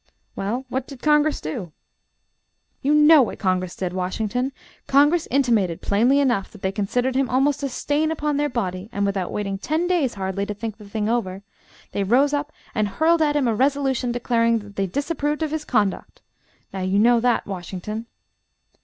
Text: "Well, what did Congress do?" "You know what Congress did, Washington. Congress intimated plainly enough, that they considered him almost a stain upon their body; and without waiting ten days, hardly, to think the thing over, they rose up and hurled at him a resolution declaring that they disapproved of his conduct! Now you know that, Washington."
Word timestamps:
"Well, 0.35 0.65
what 0.67 0.87
did 0.87 1.03
Congress 1.03 1.39
do?" 1.39 1.73
"You 2.81 2.95
know 2.95 3.21
what 3.21 3.37
Congress 3.37 3.75
did, 3.75 3.93
Washington. 3.93 4.51
Congress 4.87 5.27
intimated 5.29 5.79
plainly 5.79 6.19
enough, 6.19 6.49
that 6.53 6.63
they 6.63 6.71
considered 6.71 7.13
him 7.13 7.29
almost 7.29 7.61
a 7.61 7.69
stain 7.69 8.09
upon 8.09 8.37
their 8.37 8.49
body; 8.49 8.89
and 8.91 9.05
without 9.05 9.31
waiting 9.31 9.59
ten 9.59 9.85
days, 9.85 10.15
hardly, 10.15 10.47
to 10.47 10.55
think 10.55 10.77
the 10.77 10.89
thing 10.89 11.07
over, 11.07 11.43
they 11.91 12.03
rose 12.03 12.33
up 12.33 12.51
and 12.73 12.87
hurled 12.87 13.21
at 13.21 13.35
him 13.35 13.47
a 13.47 13.53
resolution 13.53 14.11
declaring 14.11 14.57
that 14.57 14.75
they 14.75 14.87
disapproved 14.87 15.43
of 15.43 15.51
his 15.51 15.65
conduct! 15.65 16.23
Now 16.73 16.81
you 16.81 16.97
know 16.97 17.19
that, 17.19 17.45
Washington." 17.45 18.07